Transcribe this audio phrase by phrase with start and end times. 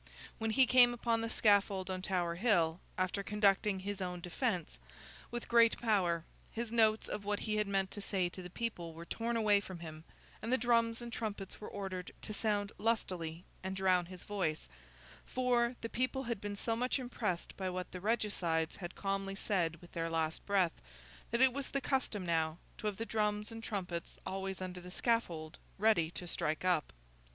[0.39, 4.79] When he came upon the scaffold on Tower Hill, after conducting his own defence
[5.29, 8.95] with great power, his notes of what he had meant to say to the people
[8.95, 10.03] were torn away from him,
[10.41, 14.67] and the drums and trumpets were ordered to sound lustily and drown his voice;
[15.23, 19.75] for, the people had been so much impressed by what the Regicides had calmly said
[19.81, 20.81] with their last breath,
[21.29, 24.89] that it was the custom now, to have the drums and trumpets always under the
[24.89, 26.91] scaffold, ready to strike up.